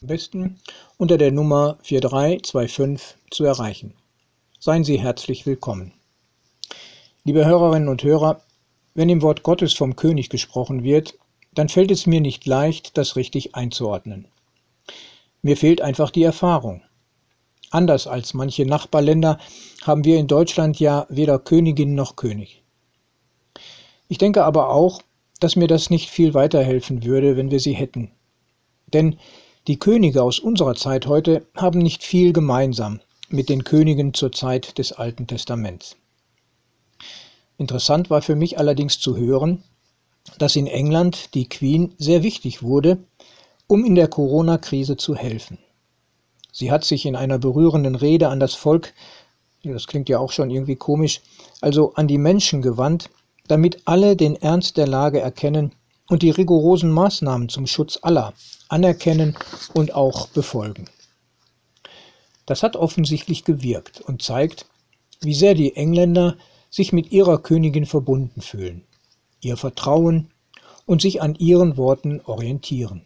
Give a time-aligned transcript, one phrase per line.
[0.00, 0.60] besten
[0.96, 3.94] unter der Nummer 4325 zu erreichen.
[4.60, 5.92] Seien Sie herzlich willkommen.
[7.24, 8.40] Liebe Hörerinnen und Hörer,
[8.94, 11.14] wenn im Wort Gottes vom König gesprochen wird,
[11.54, 14.26] dann fällt es mir nicht leicht, das richtig einzuordnen.
[15.42, 16.82] Mir fehlt einfach die Erfahrung.
[17.70, 19.38] Anders als manche Nachbarländer
[19.82, 22.62] haben wir in Deutschland ja weder Königin noch König.
[24.08, 25.02] Ich denke aber auch,
[25.40, 28.10] dass mir das nicht viel weiterhelfen würde, wenn wir sie hätten.
[28.92, 29.18] Denn
[29.68, 34.78] die Könige aus unserer Zeit heute haben nicht viel gemeinsam mit den Königen zur Zeit
[34.78, 35.96] des Alten Testaments.
[37.58, 39.62] Interessant war für mich allerdings zu hören,
[40.38, 42.96] dass in England die Queen sehr wichtig wurde,
[43.66, 45.58] um in der Corona-Krise zu helfen.
[46.50, 48.94] Sie hat sich in einer berührenden Rede an das Volk,
[49.64, 51.20] das klingt ja auch schon irgendwie komisch,
[51.60, 53.10] also an die Menschen gewandt,
[53.48, 55.72] damit alle den Ernst der Lage erkennen
[56.08, 58.34] und die rigorosen Maßnahmen zum Schutz aller
[58.68, 59.36] anerkennen
[59.74, 60.86] und auch befolgen.
[62.46, 64.66] Das hat offensichtlich gewirkt und zeigt,
[65.20, 66.36] wie sehr die Engländer
[66.70, 68.84] sich mit ihrer Königin verbunden fühlen,
[69.40, 70.30] ihr Vertrauen
[70.86, 73.02] und sich an ihren Worten orientieren.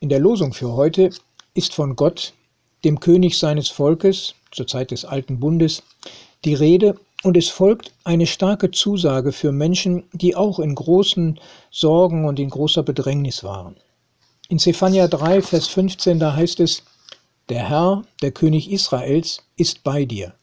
[0.00, 1.10] In der Losung für heute
[1.54, 2.34] ist von Gott,
[2.84, 5.84] dem König seines Volkes zur Zeit des alten Bundes,
[6.44, 11.38] die Rede und es folgt eine starke Zusage für Menschen, die auch in großen
[11.70, 13.76] Sorgen und in großer Bedrängnis waren.
[14.48, 16.82] In Zephania 3, Vers 15, da heißt es,
[17.48, 20.34] Der Herr, der König Israels, ist bei dir,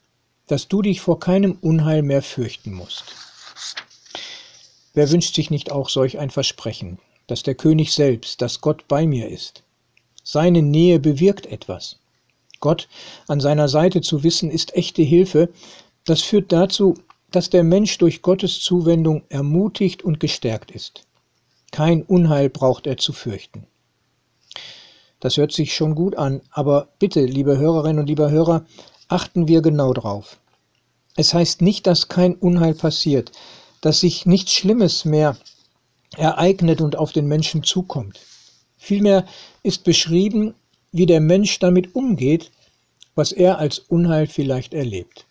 [0.48, 3.04] dass du dich vor keinem Unheil mehr fürchten musst.
[4.94, 9.06] Wer wünscht sich nicht auch solch ein Versprechen, dass der König selbst, dass Gott bei
[9.06, 9.64] mir ist?
[10.24, 11.98] Seine Nähe bewirkt etwas.
[12.60, 12.88] Gott
[13.28, 15.50] an seiner Seite zu wissen, ist echte Hilfe,
[16.10, 16.96] das führt dazu,
[17.32, 21.04] dass der Mensch durch Gottes Zuwendung ermutigt und gestärkt ist.
[21.72, 23.68] Kein Unheil braucht er zu fürchten.
[25.20, 28.66] Das hört sich schon gut an, aber bitte, liebe Hörerinnen und lieber Hörer,
[29.08, 30.40] achten wir genau drauf.
[31.16, 33.32] Es heißt nicht, dass kein Unheil passiert,
[33.82, 35.38] dass sich nichts Schlimmes mehr
[36.18, 38.20] ereignet und auf den Menschen zukommt.
[38.78, 39.26] Vielmehr
[39.62, 40.56] ist beschrieben,
[40.92, 42.50] wie der Mensch damit umgeht,
[43.14, 45.28] was er als Unheil vielleicht erlebt.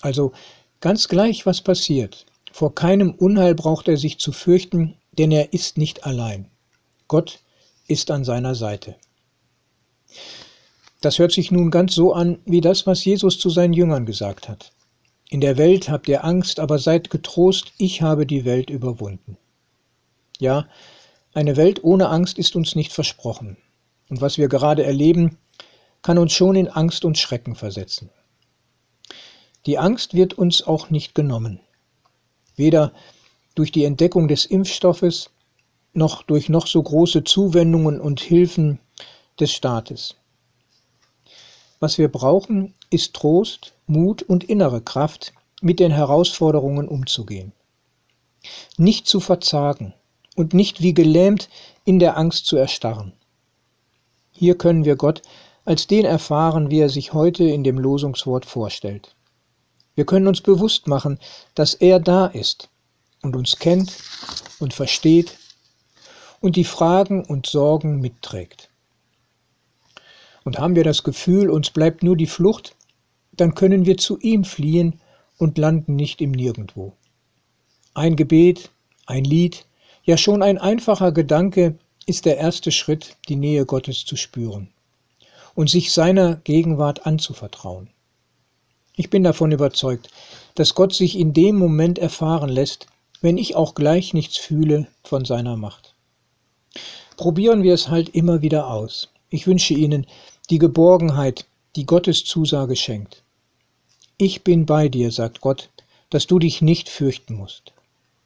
[0.00, 0.32] Also
[0.80, 2.26] ganz gleich, was passiert.
[2.52, 6.50] Vor keinem Unheil braucht er sich zu fürchten, denn er ist nicht allein.
[7.08, 7.40] Gott
[7.86, 8.96] ist an seiner Seite.
[11.00, 14.48] Das hört sich nun ganz so an wie das, was Jesus zu seinen Jüngern gesagt
[14.48, 14.72] hat.
[15.30, 19.36] In der Welt habt ihr Angst, aber seid getrost, ich habe die Welt überwunden.
[20.38, 20.66] Ja,
[21.34, 23.58] eine Welt ohne Angst ist uns nicht versprochen.
[24.08, 25.36] Und was wir gerade erleben,
[26.02, 28.10] kann uns schon in Angst und Schrecken versetzen.
[29.68, 31.60] Die Angst wird uns auch nicht genommen.
[32.56, 32.90] Weder
[33.54, 35.28] durch die Entdeckung des Impfstoffes
[35.92, 38.80] noch durch noch so große Zuwendungen und Hilfen
[39.38, 40.16] des Staates.
[41.80, 47.52] Was wir brauchen, ist Trost, Mut und innere Kraft, mit den Herausforderungen umzugehen.
[48.78, 49.92] Nicht zu verzagen
[50.34, 51.50] und nicht wie gelähmt
[51.84, 53.12] in der Angst zu erstarren.
[54.32, 55.20] Hier können wir Gott
[55.66, 59.14] als den erfahren, wie er sich heute in dem Losungswort vorstellt.
[59.98, 61.18] Wir können uns bewusst machen,
[61.56, 62.68] dass er da ist
[63.20, 63.98] und uns kennt
[64.60, 65.36] und versteht
[66.38, 68.70] und die Fragen und Sorgen mitträgt.
[70.44, 72.76] Und haben wir das Gefühl, uns bleibt nur die Flucht,
[73.32, 75.00] dann können wir zu ihm fliehen
[75.36, 76.92] und landen nicht im Nirgendwo.
[77.92, 78.70] Ein Gebet,
[79.06, 79.66] ein Lied,
[80.04, 81.76] ja schon ein einfacher Gedanke
[82.06, 84.68] ist der erste Schritt, die Nähe Gottes zu spüren
[85.56, 87.90] und sich seiner Gegenwart anzuvertrauen.
[88.98, 90.10] Ich bin davon überzeugt,
[90.56, 92.88] dass Gott sich in dem Moment erfahren lässt,
[93.20, 95.94] wenn ich auch gleich nichts fühle von seiner Macht.
[97.16, 99.08] Probieren wir es halt immer wieder aus.
[99.30, 100.04] Ich wünsche Ihnen
[100.50, 103.22] die Geborgenheit, die Gottes Zusage schenkt.
[104.16, 105.70] Ich bin bei dir, sagt Gott,
[106.10, 107.72] dass du dich nicht fürchten musst.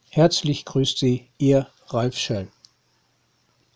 [0.09, 2.49] Herzlich grüßt Sie, Ihr Ralf Schöll.